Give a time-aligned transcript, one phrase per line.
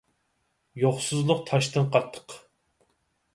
[0.83, 2.37] يوقسۇزلۇق تاشتىن قاتتىق.